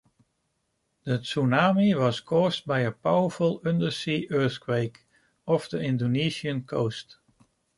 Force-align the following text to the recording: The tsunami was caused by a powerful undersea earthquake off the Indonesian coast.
The 1.03 1.19
tsunami 1.19 1.95
was 1.95 2.21
caused 2.21 2.65
by 2.65 2.79
a 2.79 2.91
powerful 2.91 3.61
undersea 3.63 4.27
earthquake 4.31 5.05
off 5.45 5.69
the 5.69 5.79
Indonesian 5.79 6.63
coast. 6.63 7.17